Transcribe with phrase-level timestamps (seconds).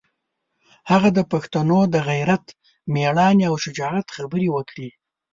[0.91, 2.45] هغه د پښتنو د غیرت،
[2.93, 4.89] مېړانې او شجاعت خبرې وکړې.